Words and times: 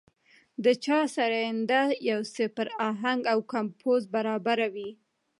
د 0.63 0.65
چا 0.83 0.99
سرېنده 1.15 1.81
يو 2.09 2.19
څه 2.33 2.43
پر 2.55 2.67
اهنګ 2.89 3.21
او 3.33 3.39
کمپوز 3.53 4.01
برابره 4.15 4.67
وي. 4.73 4.89